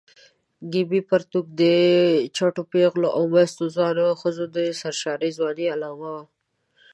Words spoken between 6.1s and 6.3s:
وه.